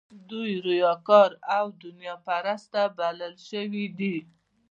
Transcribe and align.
دوی 0.29 0.51
ریاکار 0.67 1.29
او 1.57 1.65
دنیا 1.83 2.15
پرسته 2.27 2.81
بلل 2.97 3.35
شوي 3.49 3.85
دي. 3.97 4.15